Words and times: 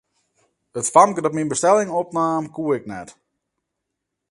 It 0.79 0.87
famke 0.93 1.21
dat 1.23 1.35
myn 1.35 1.51
bestelling 1.53 1.89
opnaam, 2.01 2.45
koe 2.55 2.69
ik 2.77 2.85
net. 2.91 3.09